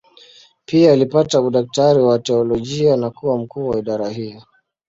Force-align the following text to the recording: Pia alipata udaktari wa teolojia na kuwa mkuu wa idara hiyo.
Pia 0.65 0.91
alipata 0.93 1.41
udaktari 1.41 2.01
wa 2.01 2.19
teolojia 2.19 2.97
na 2.97 3.09
kuwa 3.09 3.37
mkuu 3.37 3.67
wa 3.69 3.79
idara 3.79 4.09
hiyo. 4.09 4.41